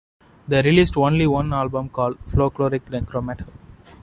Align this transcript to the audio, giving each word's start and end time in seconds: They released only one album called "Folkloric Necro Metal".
They 0.47 0.63
released 0.63 0.97
only 0.97 1.27
one 1.27 1.53
album 1.53 1.89
called 1.89 2.17
"Folkloric 2.25 2.85
Necro 2.87 3.23
Metal". 3.23 3.53